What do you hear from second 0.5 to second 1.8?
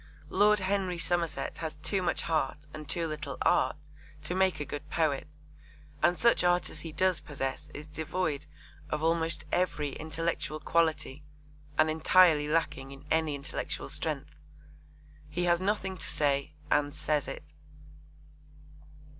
Henry Somerset has